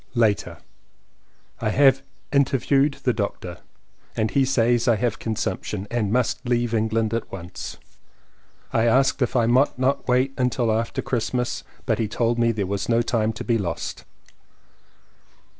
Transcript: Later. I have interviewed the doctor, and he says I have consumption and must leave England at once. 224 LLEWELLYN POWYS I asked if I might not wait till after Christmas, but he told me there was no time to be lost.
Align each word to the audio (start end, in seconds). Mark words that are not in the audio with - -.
Later. 0.15 0.57
I 1.59 1.69
have 1.69 2.01
interviewed 2.31 2.95
the 3.03 3.13
doctor, 3.13 3.59
and 4.15 4.31
he 4.31 4.45
says 4.45 4.87
I 4.87 4.95
have 4.95 5.19
consumption 5.19 5.87
and 5.91 6.11
must 6.11 6.43
leave 6.43 6.73
England 6.73 7.13
at 7.13 7.31
once. 7.31 7.77
224 8.71 8.73
LLEWELLYN 8.73 8.73
POWYS 8.73 8.95
I 8.95 8.99
asked 8.99 9.21
if 9.21 9.35
I 9.35 9.45
might 9.45 9.77
not 9.77 10.07
wait 10.07 10.35
till 10.51 10.71
after 10.71 11.03
Christmas, 11.03 11.63
but 11.85 11.99
he 11.99 12.07
told 12.07 12.39
me 12.39 12.51
there 12.51 12.65
was 12.65 12.89
no 12.89 13.03
time 13.03 13.31
to 13.31 13.43
be 13.43 13.59
lost. 13.59 14.03